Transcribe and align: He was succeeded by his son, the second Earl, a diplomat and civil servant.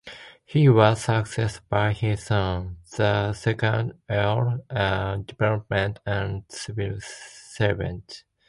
He 0.45 0.67
was 0.67 1.03
succeeded 1.03 1.59
by 1.69 1.93
his 1.93 2.25
son, 2.25 2.77
the 2.97 3.33
second 3.33 3.99
Earl, 4.09 4.65
a 4.67 5.19
diplomat 5.23 5.99
and 6.07 6.43
civil 6.49 6.97
servant. 7.01 8.23